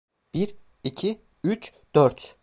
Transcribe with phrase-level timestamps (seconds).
[0.33, 2.35] Bir, iki, üç, dört.